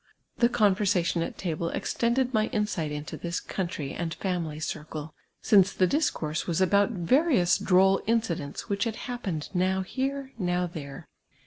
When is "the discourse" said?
5.71-6.47